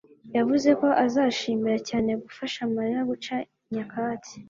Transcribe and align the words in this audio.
yavuze 0.37 0.69
ko 0.79 0.87
azishimira 1.03 1.77
cyane 1.89 2.09
gufasha 2.23 2.59
Mariya 2.75 3.01
guca 3.09 3.35
nyakatsi 3.73 4.35